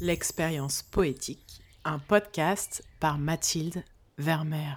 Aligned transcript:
L'expérience 0.00 0.82
poétique, 0.82 1.62
un 1.84 2.00
podcast 2.00 2.82
par 2.98 3.16
Mathilde 3.16 3.84
Vermeer. 4.18 4.76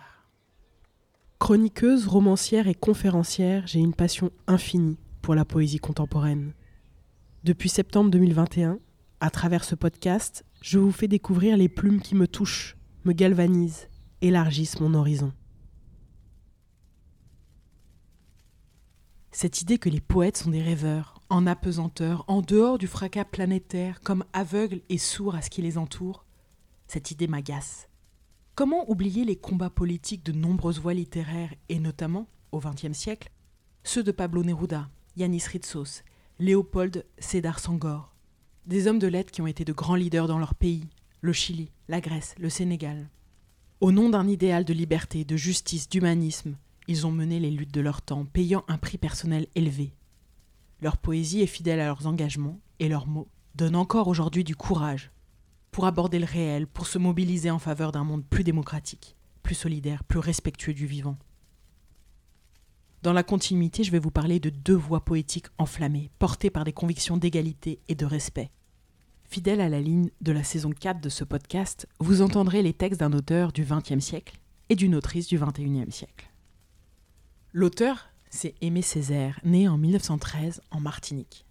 Chroniqueuse, 1.40 2.06
romancière 2.06 2.68
et 2.68 2.76
conférencière, 2.76 3.66
j'ai 3.66 3.80
une 3.80 3.96
passion 3.96 4.30
infinie 4.46 5.00
pour 5.24 5.34
la 5.34 5.44
poésie 5.44 5.80
contemporaine. 5.80 6.54
Depuis 7.44 7.68
septembre 7.68 8.12
2021, 8.12 8.78
à 9.20 9.32
travers 9.32 9.64
ce 9.64 9.74
podcast, 9.74 10.46
je 10.62 10.78
vous 10.78 10.92
fais 10.92 11.08
découvrir 11.08 11.58
les 11.58 11.68
plumes 11.68 12.00
qui 12.00 12.14
me 12.14 12.28
touchent, 12.28 12.78
me 13.04 13.12
galvanisent, 13.12 13.90
élargissent 14.22 14.80
mon 14.80 14.94
horizon. 14.94 15.34
Cette 19.32 19.64
idée 19.64 19.80
que 19.80 19.90
les 19.90 20.02
poètes 20.02 20.38
sont 20.38 20.52
des 20.52 20.62
rêveurs, 20.62 21.17
en 21.30 21.48
apesanteur, 21.48 22.24
en 22.28 22.42
dehors 22.42 22.78
du 22.78 22.88
fracas 22.88 23.26
planétaire, 23.26 24.02
comme 24.02 24.24
aveugles 24.34 24.82
et 24.90 24.98
sourds 24.98 25.36
à 25.36 25.42
ce 25.42 25.50
qui 25.50 25.62
les 25.62 25.78
entoure, 25.78 26.26
cette 26.88 27.12
idée 27.12 27.28
m'agace. 27.28 27.90
Comment 28.56 28.90
oublier 28.90 29.26
les 29.26 29.36
combats 29.36 29.70
politiques 29.70 30.26
de 30.26 30.32
nombreuses 30.32 30.80
voix 30.80 30.94
littéraires, 30.94 31.54
et 31.70 31.80
notamment, 31.80 32.28
au 32.52 32.60
XXe 32.60 32.98
siècle, 32.98 33.32
ceux 33.84 34.04
de 34.04 34.12
Pablo 34.12 34.44
Neruda, 34.44 34.90
Yanis 35.16 35.44
Ritsos, 35.52 36.04
Léopold 36.40 37.06
Sédar 37.20 37.60
Sangor, 37.60 38.14
des 38.66 38.88
hommes 38.88 39.00
de 39.00 39.08
lettres 39.08 39.32
qui 39.32 39.42
ont 39.42 39.48
été 39.48 39.64
de 39.66 39.74
grands 39.74 39.96
leaders 39.96 40.28
dans 40.28 40.40
leur 40.40 40.56
pays, 40.56 40.86
le 41.22 41.34
Chili, 41.34 41.72
la 41.88 42.02
Grèce, 42.02 42.36
le 42.40 42.50
Sénégal. 42.50 43.10
Au 43.80 43.92
nom 43.92 44.10
d'un 44.10 44.28
idéal 44.28 44.66
de 44.66 44.74
liberté, 44.74 45.24
de 45.24 45.36
justice, 45.38 45.90
d'humanisme, 45.90 46.58
ils 46.88 47.06
ont 47.06 47.12
mené 47.12 47.40
les 47.40 47.52
luttes 47.52 47.74
de 47.74 47.82
leur 47.82 48.02
temps, 48.02 48.26
payant 48.26 48.64
un 48.68 48.78
prix 48.78 48.98
personnel 48.98 49.48
élevé. 49.56 49.94
Leur 50.82 50.98
poésie 50.98 51.42
est 51.42 51.48
fidèle 51.48 51.80
à 51.80 51.86
leurs 51.86 52.08
engagements, 52.08 52.60
et 52.80 52.88
leurs 52.88 53.08
mots 53.08 53.28
donnent 53.56 53.76
encore 53.76 54.08
aujourd'hui 54.08 54.44
du 54.44 54.56
courage 54.56 55.12
pour 55.72 55.86
aborder 55.86 56.20
le 56.20 56.26
réel, 56.26 56.68
pour 56.68 56.88
se 56.88 56.98
mobiliser 56.98 57.52
en 57.52 57.60
faveur 57.60 57.92
d'un 57.92 58.04
monde 58.04 58.26
plus 58.26 58.44
démocratique, 58.44 59.16
plus 59.44 59.56
solidaire, 59.56 60.04
plus 60.04 60.20
respectueux 60.20 60.74
du 60.74 60.88
vivant. 60.88 61.18
Dans 63.04 63.14
la 63.14 63.24
continuité, 63.24 63.84
je 63.84 63.92
vais 63.92 64.00
vous 64.00 64.12
parler 64.12 64.40
de 64.40 64.50
deux 64.50 64.76
voix 64.76 65.06
poétiques 65.06 65.48
enflammées, 65.58 66.10
portées 66.20 66.50
par 66.50 66.64
des 66.64 66.74
convictions 66.74 67.18
d'égalité 67.18 67.80
et 67.88 67.96
de 67.96 68.06
respect. 68.06 68.52
Fidèle 69.24 69.62
à 69.62 69.70
la 69.70 69.82
ligne 69.82 70.10
de 70.22 70.32
la 70.32 70.44
saison 70.44 70.72
4 70.72 71.00
de 71.00 71.10
ce 71.10 71.24
podcast, 71.24 71.88
vous 72.00 72.22
entendrez 72.22 72.64
les 72.64 72.74
textes 72.74 73.00
d'un 73.00 73.14
auteur 73.14 73.52
du 73.52 73.64
XXe 73.64 74.04
siècle 74.04 74.40
et 74.70 74.76
d'une 74.76 74.96
autrice 74.96 75.28
du 75.28 75.38
XXIe 75.38 75.92
siècle. 75.92 76.32
L'auteur, 77.54 78.10
c'est 78.30 78.56
Aimé 78.62 78.82
Césaire, 78.82 79.40
né 79.44 79.68
en 79.68 79.78
1913 79.78 80.62
en 80.72 80.80
Martinique. 80.80 81.46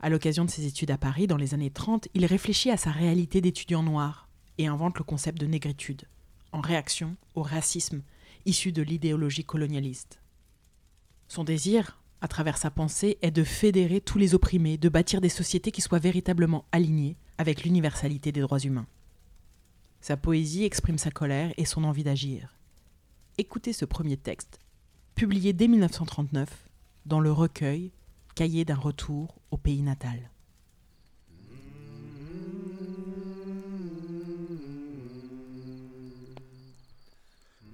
À 0.00 0.08
l'occasion 0.08 0.44
de 0.44 0.50
ses 0.50 0.66
études 0.66 0.90
à 0.90 0.98
Paris 0.98 1.26
dans 1.26 1.36
les 1.36 1.54
années 1.54 1.70
30, 1.70 2.08
il 2.14 2.26
réfléchit 2.26 2.70
à 2.70 2.76
sa 2.76 2.90
réalité 2.90 3.40
d'étudiant 3.40 3.82
noir 3.82 4.28
et 4.58 4.66
invente 4.66 4.98
le 4.98 5.04
concept 5.04 5.40
de 5.40 5.46
négritude, 5.46 6.04
en 6.52 6.60
réaction 6.60 7.16
au 7.34 7.42
racisme 7.42 8.02
issu 8.44 8.72
de 8.72 8.82
l'idéologie 8.82 9.44
colonialiste. 9.44 10.20
Son 11.28 11.44
désir, 11.44 12.00
à 12.20 12.28
travers 12.28 12.58
sa 12.58 12.70
pensée, 12.70 13.18
est 13.22 13.30
de 13.30 13.44
fédérer 13.44 14.00
tous 14.00 14.18
les 14.18 14.34
opprimés, 14.34 14.78
de 14.78 14.88
bâtir 14.88 15.20
des 15.20 15.28
sociétés 15.28 15.72
qui 15.72 15.80
soient 15.80 15.98
véritablement 15.98 16.64
alignées 16.72 17.16
avec 17.38 17.64
l'universalité 17.64 18.32
des 18.32 18.40
droits 18.40 18.60
humains. 18.60 18.86
Sa 20.00 20.16
poésie 20.16 20.64
exprime 20.64 20.98
sa 20.98 21.10
colère 21.10 21.52
et 21.56 21.64
son 21.64 21.84
envie 21.84 22.04
d'agir. 22.04 22.54
Écoutez 23.38 23.72
ce 23.72 23.84
premier 23.84 24.16
texte 24.16 24.60
publié 25.16 25.54
dès 25.54 25.66
1939 25.66 26.68
dans 27.06 27.20
le 27.20 27.32
recueil 27.32 27.90
Cahier 28.34 28.66
d'un 28.66 28.76
retour 28.76 29.40
au 29.50 29.56
pays 29.56 29.80
natal. 29.80 30.30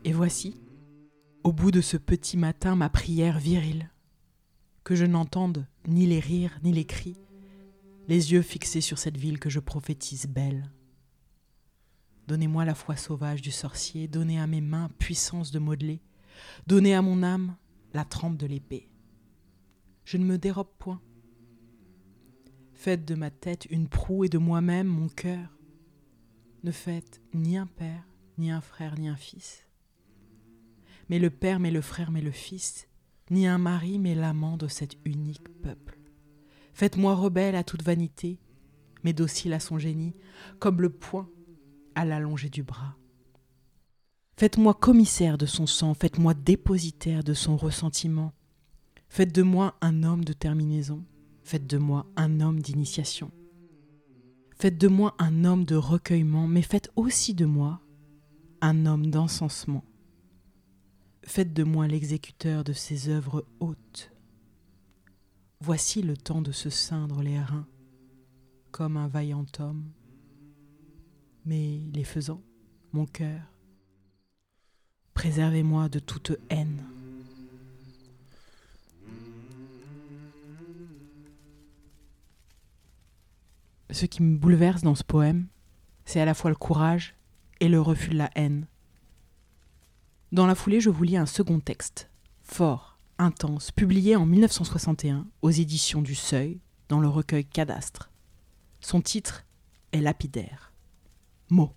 Et 0.05 0.13
voici, 0.13 0.57
au 1.43 1.53
bout 1.53 1.73
de 1.73 1.81
ce 1.81 1.97
petit 1.97 2.37
matin, 2.37 2.77
ma 2.77 2.89
prière 2.89 3.41
virile, 3.41 3.91
que 4.85 4.95
je 4.95 5.05
n'entende 5.05 5.67
ni 5.89 6.07
les 6.07 6.21
rires 6.21 6.61
ni 6.63 6.73
les 6.73 6.85
cris, 6.85 7.17
les 8.07 8.31
yeux 8.31 8.43
fixés 8.43 8.81
sur 8.81 8.99
cette 8.99 9.17
ville 9.17 9.41
que 9.41 9.51
je 9.51 9.59
prophétise 9.59 10.27
belle. 10.27 10.71
Donnez-moi 12.29 12.65
la 12.65 12.77
foi 12.77 12.95
sauvage 12.95 13.43
du 13.43 13.51
sorcier, 13.51 14.07
donnez 14.07 14.39
à 14.39 14.47
mes 14.47 14.61
mains 14.61 14.91
puissance 15.01 15.51
de 15.51 15.59
modeler, 15.59 16.01
Donnez 16.67 16.95
à 16.95 17.03
mon 17.03 17.23
âme 17.23 17.57
la 17.95 18.05
trempe 18.05 18.37
de 18.37 18.47
l'épée. 18.47 18.89
Je 20.05 20.17
ne 20.17 20.25
me 20.25 20.39
dérobe 20.39 20.73
point. 20.79 21.01
Faites 22.73 23.05
de 23.05 23.15
ma 23.15 23.31
tête 23.31 23.67
une 23.71 23.89
proue 23.89 24.25
et 24.25 24.29
de 24.29 24.39
moi-même 24.39 24.89
mon 24.89 25.09
cœur. 25.09 25.57
Ne 26.65 26.71
faites 26.71 27.21
ni 27.35 27.57
un 27.57 27.67
père, 27.67 28.07
ni 28.39 28.51
un 28.51 28.61
frère, 28.61 28.99
ni 28.99 29.09
un 29.09 29.17
fils. 29.17 29.67
Mais 31.09 31.19
le 31.19 31.31
père, 31.31 31.61
mais 31.61 31.71
le 31.71 31.81
frère, 31.81 32.11
mais 32.11 32.23
le 32.23 32.31
fils, 32.31 32.89
ni 33.31 33.47
un 33.47 33.59
mari, 33.59 33.99
mais 33.99 34.15
l'amant 34.15 34.57
de 34.57 34.69
cet 34.69 34.97
unique 35.05 35.49
peuple. 35.61 35.99
Faites-moi 36.75 37.15
rebelle 37.15 37.55
à 37.55 37.65
toute 37.65 37.83
vanité, 37.83 38.41
mais 39.05 39.13
docile 39.13 39.53
à 39.53 39.61
son 39.61 39.79
génie, 39.79 40.15
comme 40.59 40.81
le 40.81 40.91
poing 40.91 41.29
à 41.95 42.05
l'allongée 42.05 42.49
du 42.49 42.63
bras. 42.63 42.97
Faites-moi 44.37 44.75
commissaire 44.75 45.39
de 45.39 45.47
son 45.47 45.67
sang, 45.67 45.95
faites-moi 45.95 46.35
dépositaire 46.35 47.23
de 47.23 47.35
son 47.35 47.57
ressentiment. 47.57 48.33
Faites 49.09 49.35
de 49.35 49.43
moi 49.43 49.77
un 49.81 50.03
homme 50.03 50.25
de 50.25 50.33
terminaison, 50.33 51.05
faites 51.43 51.67
de 51.67 51.79
moi 51.79 52.07
un 52.17 52.41
homme 52.41 52.61
d'initiation. 52.61 53.31
Faites 54.57 54.79
de 54.79 54.89
moi 54.89 55.15
un 55.19 55.45
homme 55.45 55.65
de 55.65 55.77
recueillement, 55.77 56.47
mais 56.47 56.63
faites 56.63 56.91
aussi 56.97 57.35
de 57.35 57.45
moi 57.45 57.81
un 58.61 58.87
homme 58.87 59.11
d'encensement. 59.11 59.85
Faites 61.25 61.53
de 61.53 61.63
moi 61.63 61.87
l'exécuteur 61.87 62.65
de 62.65 62.73
ces 62.73 63.09
œuvres 63.09 63.45
hautes. 63.61 64.13
Voici 65.61 66.03
le 66.03 66.17
temps 66.17 66.43
de 66.43 66.53
se 66.53 66.71
ceindre 66.71 67.23
les 67.23 67.39
reins, 67.39 67.69
comme 68.71 68.97
un 68.97 69.09
vaillant 69.09 69.47
homme. 69.59 69.93
Mais 71.45 71.81
les 71.93 72.05
faisant, 72.05 72.43
mon 72.93 73.07
cœur, 73.07 73.52
Préservez-moi 75.15 75.89
de 75.89 75.99
toute 75.99 76.33
haine. 76.51 76.85
Ce 83.91 84.07
qui 84.07 84.23
me 84.23 84.37
bouleverse 84.37 84.83
dans 84.83 84.95
ce 84.95 85.05
poème, 85.05 85.47
c'est 86.07 86.21
à 86.21 86.25
la 86.25 86.35
fois 86.35 86.51
le 86.51 86.57
courage 86.57 87.15
et 87.61 87.69
le 87.69 87.81
refus 87.81 88.11
de 88.11 88.17
la 88.17 88.31
haine. 88.35 88.67
Dans 90.33 90.47
la 90.47 90.55
foulée, 90.55 90.81
je 90.81 90.89
vous 90.89 91.05
lis 91.05 91.19
un 91.19 91.27
second 91.27 91.61
texte, 91.61 92.11
fort, 92.43 92.99
intense, 93.19 93.71
publié 93.71 94.17
en 94.17 94.25
1961 94.25 95.27
aux 95.43 95.51
éditions 95.51 96.01
du 96.01 96.15
Seuil, 96.15 96.59
dans 96.89 97.01
le 97.01 97.09
recueil 97.09 97.45
Cadastre. 97.45 98.11
Son 98.81 99.03
titre 99.03 99.45
est 99.93 100.01
lapidaire. 100.01 100.73
Mots. 101.51 101.75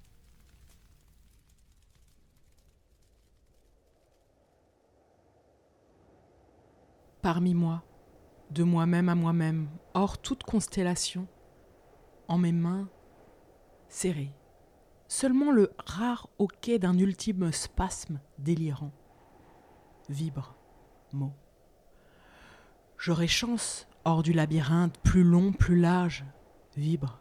Parmi 7.25 7.56
moi, 7.56 7.81
de 8.52 8.62
moi-même 8.62 9.09
à 9.09 9.16
moi-même, 9.16 9.68
hors 9.96 10.19
toute 10.19 10.44
constellation, 10.44 11.28
en 12.28 12.38
mes 12.38 12.52
mains 12.52 12.88
serrées. 13.90 14.31
Seulement 15.08 15.52
le 15.52 15.72
rare 15.88 16.30
hoquet 16.38 16.78
d'un 16.78 16.96
ultime 17.00 17.52
spasme 17.52 18.19
délirant 18.38 18.91
vibre, 20.08 20.56
mot. 21.14 21.34
J'aurai 23.00 23.25
chance, 23.28 23.88
hors 24.03 24.22
du 24.22 24.31
labyrinthe, 24.31 25.00
plus 25.00 25.24
long, 25.24 25.52
plus 25.52 25.79
large, 25.79 26.26
vibre, 26.78 27.20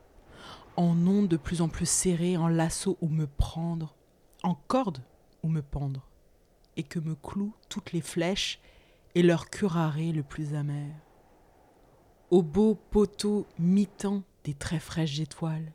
en 0.77 1.07
ondes 1.07 1.29
de 1.29 1.39
plus 1.39 1.63
en 1.63 1.71
plus 1.71 1.89
serrées, 1.89 2.37
en 2.37 2.49
lasso 2.49 2.99
où 3.01 3.09
me 3.09 3.27
prendre, 3.27 3.97
en 4.43 4.55
corde 4.55 5.03
où 5.43 5.49
me 5.49 5.63
pendre, 5.63 6.07
et 6.77 6.83
que 6.83 6.99
me 6.99 7.15
clouent 7.15 7.57
toutes 7.71 7.93
les 7.93 8.03
flèches 8.03 8.61
et 9.15 9.23
leur 9.23 9.51
curaré 9.51 10.13
le 10.13 10.23
plus 10.23 10.55
amer. 10.55 10.93
Au 12.31 12.43
beau 12.43 12.75
poteau 12.75 13.47
mi-temps 13.59 14.23
des 14.45 14.55
très 14.55 14.81
fraîches 14.81 15.21
étoiles, 15.21 15.73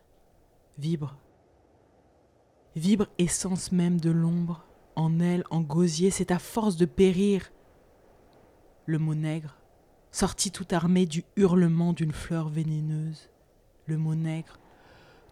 vibre, 0.78 1.18
vibre 2.76 3.08
essence 3.18 3.72
même 3.72 4.00
de 4.00 4.12
l'ombre, 4.12 4.66
en 4.96 5.20
elle, 5.20 5.44
en 5.50 5.62
gosier, 5.62 6.12
c'est 6.12 6.32
à 6.32 6.40
force 6.40 6.76
de 6.76 6.86
périr. 6.86 7.52
Le 8.86 9.00
mot 9.00 9.16
nègre, 9.16 9.56
sorti 10.12 10.52
tout 10.52 10.68
armé 10.72 11.06
du 11.06 11.24
hurlement 11.38 11.94
d'une 11.94 12.12
fleur 12.12 12.50
vénéneuse, 12.50 13.30
le 13.86 13.98
mot 13.98 14.16
nègre, 14.16 14.60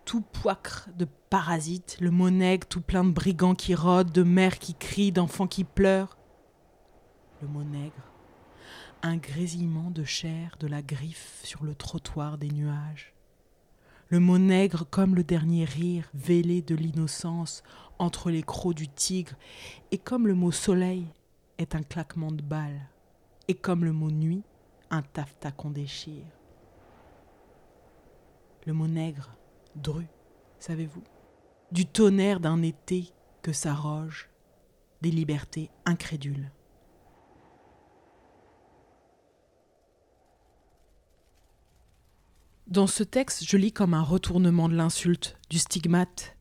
tout 0.05 0.21
poicre 0.21 0.89
de 0.97 1.05
parasites, 1.29 1.97
le 1.99 2.11
mot 2.11 2.29
nègre 2.29 2.67
tout 2.67 2.81
plein 2.81 3.03
de 3.03 3.11
brigands 3.11 3.55
qui 3.55 3.75
rôdent, 3.75 4.11
de 4.11 4.23
mères 4.23 4.59
qui 4.59 4.73
crient, 4.73 5.11
d'enfants 5.11 5.47
qui 5.47 5.65
pleurent, 5.65 6.16
le 7.41 7.47
mot 7.47 7.63
nègre, 7.63 8.11
un 9.03 9.17
grésillement 9.17 9.91
de 9.91 10.03
chair 10.03 10.55
de 10.59 10.67
la 10.67 10.81
griffe 10.81 11.39
sur 11.43 11.63
le 11.63 11.75
trottoir 11.75 12.37
des 12.37 12.49
nuages, 12.49 13.13
Le 14.09 14.19
mot 14.21 14.37
nègre 14.37 14.85
comme 14.89 15.15
le 15.15 15.23
dernier 15.23 15.65
rire 15.65 16.09
vêlé 16.13 16.61
de 16.61 16.75
l'innocence 16.75 17.61
entre 17.99 18.31
les 18.31 18.43
crocs 18.43 18.75
du 18.75 18.87
tigre, 18.87 19.33
et 19.91 19.97
comme 19.97 20.27
le 20.27 20.33
mot 20.33 20.51
soleil 20.51 21.07
est 21.57 21.75
un 21.75 21.83
claquement 21.83 22.31
de 22.31 22.41
balles, 22.41 22.87
et 23.49 23.53
comme 23.55 23.83
le 23.83 23.91
mot 23.91 24.11
nuit, 24.11 24.43
un 24.91 25.01
taffetas 25.01 25.51
qu'on 25.51 25.71
déchire. 25.71 26.23
Le 28.65 28.71
mot 28.71 28.87
nègre, 28.87 29.35
dru, 29.75 30.05
savez-vous? 30.59 31.03
Du 31.73 31.85
tonnerre 31.85 32.39
d'un 32.39 32.61
été 32.61 33.11
que 33.41 33.51
s'arroge 33.51 34.29
des 35.01 35.11
libertés 35.11 35.69
incrédules. 35.85 36.49
Dans 42.67 42.87
ce 42.87 43.03
texte, 43.03 43.45
je 43.45 43.55
lis 43.55 43.71
comme 43.71 43.93
un 43.93 44.03
retournement 44.03 44.67
de 44.67 44.75
l'insulte, 44.75 45.37
du 45.49 45.57
stigmate, 45.57 46.35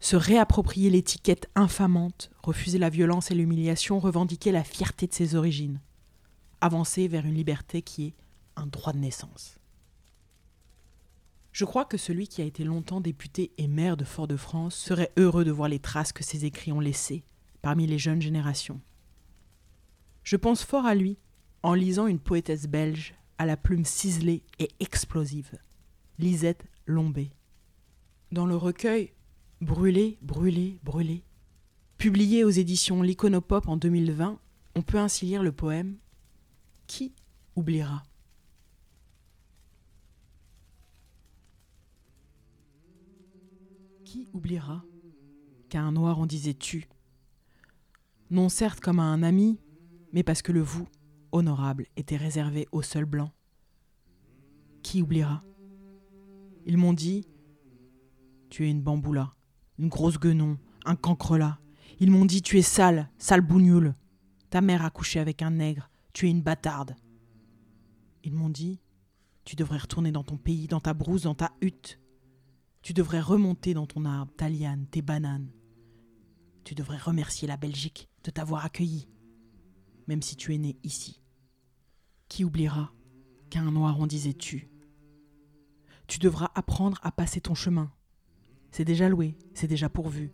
se 0.00 0.16
réapproprier 0.16 0.90
l'étiquette 0.90 1.48
infamante, 1.54 2.30
refuser 2.42 2.76
la 2.76 2.90
violence 2.90 3.30
et 3.30 3.34
l'humiliation, 3.34 3.98
revendiquer 3.98 4.52
la 4.52 4.64
fierté 4.64 5.06
de 5.06 5.14
ses 5.14 5.34
origines, 5.34 5.80
avancer 6.60 7.08
vers 7.08 7.24
une 7.24 7.36
liberté 7.36 7.80
qui 7.80 8.08
est 8.08 8.14
un 8.54 8.66
droit 8.66 8.92
de 8.92 8.98
naissance. 8.98 9.56
Je 11.52 11.64
crois 11.64 11.86
que 11.86 11.96
celui 11.96 12.28
qui 12.28 12.42
a 12.42 12.44
été 12.46 12.64
longtemps 12.64 13.00
député 13.00 13.52
et 13.56 13.66
maire 13.66 13.96
de 13.96 14.04
Fort-de-France 14.04 14.74
serait 14.74 15.12
heureux 15.16 15.46
de 15.46 15.50
voir 15.50 15.70
les 15.70 15.78
traces 15.78 16.12
que 16.12 16.24
ses 16.24 16.44
écrits 16.44 16.72
ont 16.72 16.80
laissées 16.80 17.24
parmi 17.62 17.86
les 17.86 17.98
jeunes 17.98 18.20
générations. 18.20 18.82
Je 20.22 20.36
pense 20.36 20.64
fort 20.64 20.84
à 20.84 20.94
lui 20.94 21.16
en 21.62 21.72
lisant 21.72 22.08
une 22.08 22.20
poétesse 22.20 22.66
belge 22.66 23.14
à 23.38 23.46
la 23.46 23.56
plume 23.56 23.84
ciselée 23.84 24.42
et 24.58 24.68
explosive, 24.80 25.58
Lisette 26.18 26.66
Lombé. 26.86 27.30
Dans 28.30 28.46
le 28.46 28.56
recueil 28.56 29.12
Brûlé, 29.60 30.18
brûlé, 30.22 30.80
brûlé, 30.82 31.22
publié 31.96 32.42
aux 32.42 32.50
éditions 32.50 33.02
L'Iconopop 33.02 33.68
en 33.68 33.76
2020, 33.76 34.40
on 34.74 34.82
peut 34.82 34.98
ainsi 34.98 35.26
lire 35.26 35.42
le 35.42 35.52
poème 35.52 35.98
Qui 36.88 37.14
oubliera? 37.54 38.02
Qui 44.04 44.28
oubliera 44.32 44.84
qu'à 45.68 45.80
un 45.80 45.92
noir 45.92 46.18
on 46.18 46.26
disait 46.26 46.54
tu 46.54 46.88
Non 48.30 48.48
certes 48.48 48.80
comme 48.80 48.98
à 48.98 49.04
un 49.04 49.22
ami, 49.22 49.60
mais 50.12 50.24
parce 50.24 50.42
que 50.42 50.50
le 50.50 50.60
vous, 50.60 50.88
honorable, 51.32 51.86
était 51.96 52.16
réservé 52.16 52.68
au 52.72 52.82
seul 52.82 53.04
blanc. 53.04 53.32
Qui 54.82 55.02
oubliera? 55.02 55.42
Ils 56.64 56.76
m'ont 56.76 56.92
dit 56.92 57.26
Tu 58.50 58.66
es 58.66 58.70
une 58.70 58.82
bamboula, 58.82 59.34
une 59.78 59.88
grosse 59.88 60.18
guenon, 60.18 60.58
un 60.84 60.96
cancrelat. 60.96 61.58
Ils 61.98 62.10
m'ont 62.10 62.24
dit 62.24 62.42
Tu 62.42 62.58
es 62.58 62.62
sale, 62.62 63.10
sale 63.18 63.40
bougnoule. 63.40 63.94
Ta 64.50 64.60
mère 64.60 64.84
a 64.84 64.90
couché 64.90 65.18
avec 65.18 65.42
un 65.42 65.50
nègre, 65.50 65.90
tu 66.12 66.26
es 66.26 66.30
une 66.30 66.42
bâtarde. 66.42 66.94
Ils 68.24 68.34
m'ont 68.34 68.50
dit 68.50 68.80
Tu 69.44 69.56
devrais 69.56 69.78
retourner 69.78 70.12
dans 70.12 70.24
ton 70.24 70.36
pays, 70.36 70.66
dans 70.66 70.80
ta 70.80 70.94
brousse, 70.94 71.22
dans 71.22 71.34
ta 71.34 71.52
hutte. 71.60 71.98
Tu 72.82 72.92
devrais 72.92 73.20
remonter 73.20 73.74
dans 73.74 73.86
ton 73.86 74.04
arbre, 74.04 74.32
ta 74.36 74.48
liane, 74.48 74.86
tes 74.86 75.02
bananes. 75.02 75.50
Tu 76.64 76.74
devrais 76.74 76.98
remercier 76.98 77.48
la 77.48 77.56
Belgique 77.56 78.08
de 78.24 78.30
t'avoir 78.30 78.64
accueilli, 78.64 79.08
même 80.06 80.22
si 80.22 80.36
tu 80.36 80.54
es 80.54 80.58
né 80.58 80.76
ici. 80.82 81.21
Qui 82.32 82.44
oubliera 82.44 82.90
qu'à 83.50 83.60
un 83.60 83.72
noir 83.72 84.00
on 84.00 84.06
disait 84.06 84.32
tu 84.32 84.70
Tu 86.06 86.18
devras 86.18 86.50
apprendre 86.54 86.98
à 87.02 87.12
passer 87.12 87.42
ton 87.42 87.54
chemin. 87.54 87.92
C'est 88.70 88.86
déjà 88.86 89.10
loué, 89.10 89.36
c'est 89.52 89.66
déjà 89.66 89.90
pourvu, 89.90 90.32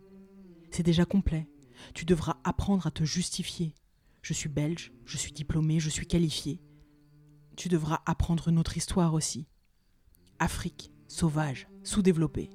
c'est 0.71 0.81
déjà 0.81 1.03
complet. 1.03 1.49
Tu 1.93 2.05
devras 2.05 2.37
apprendre 2.45 2.87
à 2.87 2.91
te 2.91 3.03
justifier. 3.03 3.75
Je 4.21 4.31
suis 4.31 4.47
belge, 4.47 4.93
je 5.03 5.17
suis 5.17 5.33
diplômé, 5.33 5.81
je 5.81 5.89
suis 5.89 6.07
qualifié. 6.07 6.61
Tu 7.57 7.67
devras 7.67 8.01
apprendre 8.05 8.47
une 8.47 8.59
autre 8.59 8.77
histoire 8.77 9.13
aussi. 9.13 9.49
Afrique, 10.39 10.93
sauvage, 11.09 11.67
sous-développé. 11.83 12.49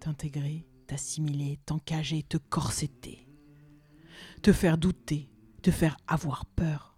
T'intégrer, 0.00 0.66
t'assimiler, 0.86 1.60
t'encager, 1.66 2.22
te 2.22 2.38
corseter. 2.38 3.28
Te 4.40 4.54
faire 4.54 4.78
douter, 4.78 5.28
te 5.60 5.70
faire 5.70 5.98
avoir 6.06 6.46
peur. 6.46 6.91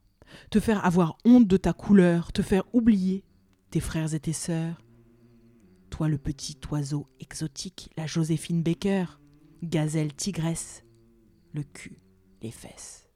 Te 0.50 0.60
faire 0.60 0.84
avoir 0.84 1.16
honte 1.24 1.46
de 1.46 1.56
ta 1.56 1.72
couleur, 1.72 2.32
te 2.32 2.42
faire 2.42 2.64
oublier 2.72 3.24
tes 3.70 3.80
frères 3.80 4.14
et 4.14 4.20
tes 4.20 4.32
sœurs. 4.32 4.82
Toi 5.90 6.08
le 6.08 6.18
petit 6.18 6.58
oiseau 6.70 7.06
exotique, 7.20 7.90
la 7.96 8.06
Joséphine 8.06 8.62
Baker, 8.62 9.06
gazelle 9.62 10.14
tigresse, 10.14 10.84
le 11.52 11.62
cul, 11.62 12.00
les 12.42 12.50
fesses. 12.50 13.08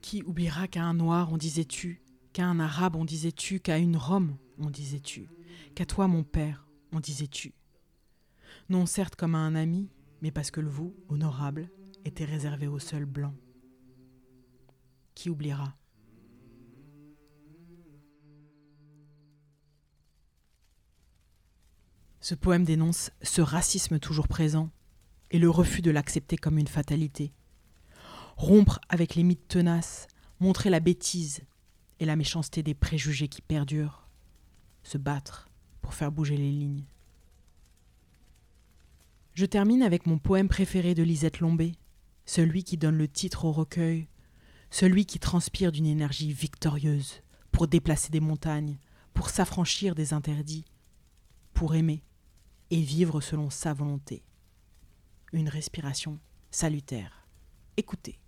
Qui 0.00 0.22
oubliera 0.22 0.66
qu'à 0.68 0.82
un 0.82 0.94
noir 0.94 1.32
on 1.32 1.36
disait 1.36 1.64
tu, 1.64 2.02
qu'à 2.32 2.46
un 2.46 2.58
arabe 2.58 2.96
on 2.96 3.04
disait 3.04 3.32
tu, 3.32 3.60
qu'à 3.60 3.78
une 3.78 3.96
Rome 3.96 4.36
on 4.58 4.70
disait 4.70 5.00
tu 5.00 5.28
Qu'à 5.74 5.86
toi, 5.86 6.06
mon 6.08 6.22
père, 6.22 6.66
on 6.92 7.00
disait 7.00 7.28
tu. 7.28 7.54
Non 8.68 8.86
certes 8.86 9.16
comme 9.16 9.34
à 9.34 9.38
un 9.38 9.54
ami, 9.54 9.90
mais 10.20 10.30
parce 10.30 10.50
que 10.50 10.60
le 10.60 10.68
vous, 10.68 10.94
honorable, 11.08 11.70
était 12.04 12.24
réservé 12.24 12.66
au 12.66 12.78
seul 12.78 13.04
blanc. 13.04 13.34
Qui 15.14 15.30
oubliera? 15.30 15.76
Ce 22.22 22.36
poème 22.36 22.62
dénonce 22.62 23.10
ce 23.22 23.40
racisme 23.40 23.98
toujours 23.98 24.28
présent 24.28 24.70
et 25.32 25.40
le 25.40 25.50
refus 25.50 25.82
de 25.82 25.90
l'accepter 25.90 26.36
comme 26.36 26.56
une 26.56 26.68
fatalité. 26.68 27.32
Rompre 28.36 28.78
avec 28.88 29.16
les 29.16 29.24
mythes 29.24 29.48
tenaces, 29.48 30.06
montrer 30.38 30.70
la 30.70 30.78
bêtise 30.78 31.40
et 31.98 32.04
la 32.04 32.14
méchanceté 32.14 32.62
des 32.62 32.74
préjugés 32.74 33.26
qui 33.26 33.42
perdurent, 33.42 34.06
se 34.84 34.98
battre 34.98 35.50
pour 35.80 35.94
faire 35.94 36.12
bouger 36.12 36.36
les 36.36 36.52
lignes. 36.52 36.84
Je 39.34 39.44
termine 39.44 39.82
avec 39.82 40.06
mon 40.06 40.18
poème 40.18 40.48
préféré 40.48 40.94
de 40.94 41.02
Lisette 41.02 41.40
Lombé, 41.40 41.72
celui 42.24 42.62
qui 42.62 42.76
donne 42.76 42.98
le 42.98 43.08
titre 43.08 43.46
au 43.46 43.52
recueil, 43.52 44.06
celui 44.70 45.06
qui 45.06 45.18
transpire 45.18 45.72
d'une 45.72 45.86
énergie 45.86 46.32
victorieuse 46.32 47.20
pour 47.50 47.66
déplacer 47.66 48.10
des 48.10 48.20
montagnes, 48.20 48.78
pour 49.12 49.28
s'affranchir 49.28 49.96
des 49.96 50.12
interdits, 50.12 50.64
pour 51.52 51.74
aimer 51.74 52.04
et 52.72 52.80
vivre 52.80 53.20
selon 53.20 53.50
sa 53.50 53.74
volonté. 53.74 54.22
Une 55.34 55.50
respiration 55.50 56.18
salutaire. 56.50 57.26
Écoutez. 57.76 58.18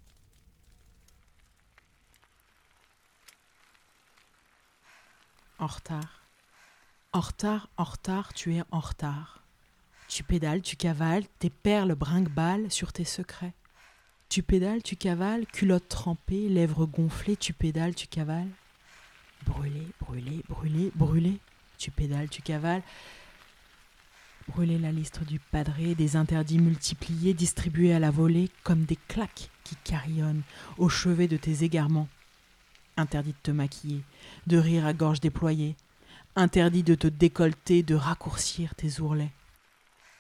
En 5.59 5.67
retard. 5.67 6.29
En 7.15 7.21
retard, 7.21 7.71
en 7.79 7.85
retard, 7.85 8.35
tu 8.35 8.55
es 8.55 8.63
en 8.71 8.81
retard. 8.81 9.43
Tu 10.09 10.23
pédales, 10.23 10.61
tu 10.61 10.77
cavales, 10.77 11.25
tes 11.39 11.49
perles 11.49 11.95
brinque-balles 11.95 12.71
sur 12.71 12.93
tes 12.93 13.05
secrets. 13.05 13.55
Tu 14.29 14.43
pédales, 14.43 14.83
tu 14.83 14.97
cavales, 14.97 15.47
culotte 15.47 15.89
trempée, 15.89 16.51
lèvres 16.51 16.85
gonflées, 16.85 17.37
tu 17.37 17.55
pédales, 17.55 17.95
tu 17.95 18.09
cavales. 18.09 18.51
Brûler, 19.47 19.89
brûler, 20.01 20.43
brûler, 20.51 20.93
brûler. 20.95 21.39
Tu 21.79 21.91
pédales, 21.91 22.29
tu 22.29 22.43
cavales. 22.43 22.83
Brûler 24.49 24.79
la 24.79 24.93
liste 24.93 25.25
du 25.25 25.39
padré, 25.39 25.95
des 25.95 26.17
interdits 26.17 26.59
multipliés, 26.59 27.35
distribués 27.35 27.95
à 27.95 27.99
la 27.99 28.11
volée 28.11 28.51
comme 28.63 28.85
des 28.85 28.99
claques 29.09 29.51
qui 29.65 29.77
carillonnent 29.77 30.43
au 30.77 30.89
chevet 30.89 31.29
de 31.29 31.37
tes 31.37 31.65
égarements. 31.65 32.09
Interdit 32.97 33.33
de 33.33 33.43
te 33.43 33.51
maquiller, 33.51 34.03
de 34.47 34.59
rire 34.59 34.87
à 34.87 34.93
gorge 34.93 35.21
déployée, 35.21 35.77
Interdit 36.37 36.83
de 36.83 36.97
te 36.97 37.07
décolleter, 37.07 37.85
de 37.85 37.95
raccourcir 37.95 38.75
tes 38.75 39.01
ourlets. 39.01 39.31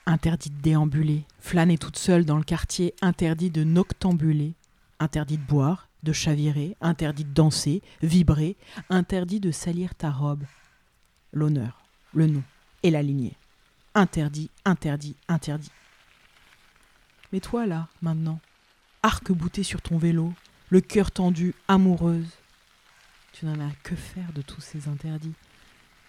Interdit 0.06 0.50
de 0.50 0.60
déambuler, 0.60 1.24
flâner 1.40 1.76
toute 1.76 1.96
seule 1.96 2.24
dans 2.24 2.36
le 2.36 2.44
quartier, 2.44 2.94
interdit 3.02 3.50
de 3.50 3.64
noctambuler, 3.64 4.54
interdit 5.00 5.38
de 5.38 5.42
boire, 5.42 5.88
de 6.04 6.12
chavirer, 6.12 6.76
interdit 6.80 7.24
de 7.24 7.32
danser, 7.32 7.82
vibrer, 8.00 8.56
interdit 8.90 9.40
de 9.40 9.50
salir 9.50 9.96
ta 9.96 10.12
robe. 10.12 10.44
L'honneur, 11.32 11.82
le 12.12 12.28
nom 12.28 12.44
et 12.84 12.90
la 12.92 13.02
lignée. 13.02 13.36
Interdit, 13.94 14.50
interdit, 14.64 15.14
interdit. 15.28 15.70
Mais 17.32 17.40
toi 17.40 17.66
là, 17.66 17.88
maintenant, 18.02 18.40
arc-bouté 19.02 19.62
sur 19.62 19.82
ton 19.82 19.98
vélo, 19.98 20.32
le 20.70 20.80
cœur 20.80 21.10
tendu, 21.10 21.54
amoureuse, 21.68 22.30
tu 23.32 23.46
n'en 23.46 23.60
as 23.60 23.72
que 23.82 23.96
faire 23.96 24.32
de 24.32 24.42
tous 24.42 24.60
ces 24.60 24.88
interdits. 24.88 25.34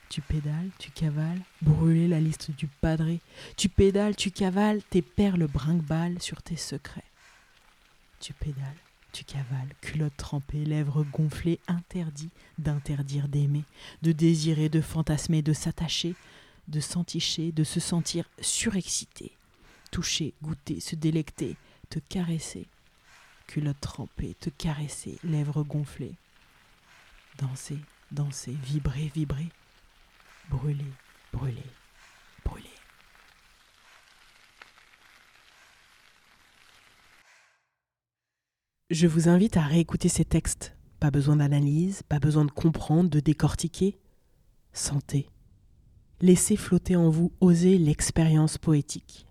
Tu 0.09 0.21
pédales, 0.21 0.69
tu 0.77 0.91
cavales, 0.91 1.41
brûler 1.61 2.07
la 2.07 2.19
liste 2.19 2.51
du 2.51 2.67
padré. 2.67 3.19
Tu 3.57 3.69
pédales, 3.69 4.15
tu 4.15 4.29
cavales, 4.29 4.83
tes 4.83 5.01
perles 5.01 5.47
brinque-balles 5.47 6.21
sur 6.21 6.43
tes 6.43 6.55
secrets. 6.55 7.03
Tu 8.19 8.33
pédales, 8.33 8.77
tu 9.11 9.23
cavales, 9.23 9.73
culotte 9.81 10.15
trempée, 10.17 10.65
lèvres 10.65 11.03
gonflées, 11.03 11.59
interdit 11.67 12.29
d'interdire 12.59 13.27
d'aimer, 13.27 13.63
de 14.03 14.11
désirer, 14.11 14.69
de 14.69 14.81
fantasmer, 14.81 15.41
de 15.41 15.53
s'attacher, 15.53 16.15
de 16.67 16.79
s'enticher, 16.79 17.51
de 17.51 17.63
se 17.63 17.79
sentir 17.79 18.29
surexcité, 18.41 19.31
toucher, 19.91 20.33
goûter, 20.41 20.79
se 20.79 20.95
délecter, 20.95 21.55
te 21.89 21.99
caresser, 21.99 22.67
culotte 23.47 23.79
trempée, 23.81 24.35
te 24.39 24.49
caresser, 24.49 25.19
lèvres 25.23 25.63
gonflées, 25.63 26.15
danser, 27.37 27.79
danser, 28.11 28.53
vibrer, 28.63 29.11
vibrer, 29.13 29.49
brûler, 30.49 30.91
brûler, 31.31 31.63
brûler. 32.43 32.69
Je 38.91 39.07
vous 39.07 39.29
invite 39.29 39.57
à 39.57 39.63
réécouter 39.63 40.09
ces 40.09 40.25
textes. 40.25 40.75
Pas 40.99 41.09
besoin 41.11 41.37
d'analyse, 41.37 42.03
pas 42.03 42.19
besoin 42.19 42.45
de 42.45 42.51
comprendre, 42.51 43.09
de 43.09 43.19
décortiquer. 43.19 43.97
Sentez. 44.73 45.27
Laissez 46.21 46.55
flotter 46.55 46.95
en 46.95 47.09
vous, 47.09 47.33
oser 47.41 47.77
l'expérience 47.77 48.57
poétique. 48.57 49.27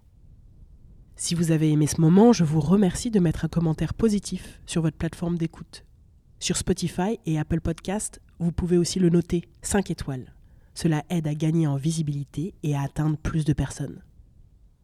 Si 1.16 1.34
vous 1.34 1.50
avez 1.50 1.70
aimé 1.70 1.86
ce 1.86 2.00
moment, 2.00 2.34
je 2.34 2.44
vous 2.44 2.60
remercie 2.60 3.10
de 3.10 3.20
mettre 3.20 3.46
un 3.46 3.48
commentaire 3.48 3.94
positif 3.94 4.60
sur 4.66 4.82
votre 4.82 4.98
plateforme 4.98 5.38
d'écoute. 5.38 5.86
Sur 6.40 6.58
Spotify 6.58 7.18
et 7.24 7.38
Apple 7.38 7.62
Podcast, 7.62 8.20
vous 8.38 8.52
pouvez 8.52 8.76
aussi 8.76 8.98
le 8.98 9.08
noter 9.08 9.48
5 9.62 9.90
étoiles. 9.90 10.34
Cela 10.74 11.04
aide 11.08 11.26
à 11.26 11.34
gagner 11.34 11.66
en 11.66 11.76
visibilité 11.76 12.54
et 12.62 12.74
à 12.74 12.82
atteindre 12.82 13.16
plus 13.16 13.46
de 13.46 13.54
personnes. 13.54 14.02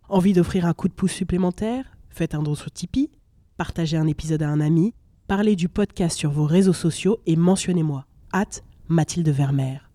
Envie 0.08 0.32
d'offrir 0.32 0.64
un 0.64 0.72
coup 0.72 0.88
de 0.88 0.94
pouce 0.94 1.12
supplémentaire? 1.12 1.98
Faites 2.08 2.34
un 2.34 2.42
don 2.42 2.54
sur 2.54 2.70
Tipeee, 2.70 3.10
partagez 3.58 3.98
un 3.98 4.06
épisode 4.06 4.42
à 4.42 4.48
un 4.48 4.60
ami, 4.60 4.94
parlez 5.26 5.54
du 5.54 5.68
podcast 5.68 6.16
sur 6.16 6.30
vos 6.30 6.46
réseaux 6.46 6.72
sociaux 6.72 7.20
et 7.26 7.36
mentionnez-moi, 7.36 8.06
hâte 8.32 8.64
Mathilde 8.88 9.28
Vermeer. 9.28 9.90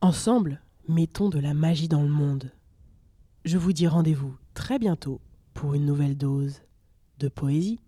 Ensemble, 0.00 0.62
mettons 0.88 1.28
de 1.28 1.38
la 1.38 1.54
magie 1.54 1.88
dans 1.88 2.02
le 2.02 2.08
monde. 2.08 2.52
Je 3.44 3.58
vous 3.58 3.72
dis 3.72 3.86
rendez-vous 3.86 4.34
très 4.54 4.78
bientôt 4.78 5.20
pour 5.52 5.74
une 5.74 5.86
nouvelle 5.86 6.16
dose 6.16 6.62
de 7.18 7.28
poésie. 7.28 7.80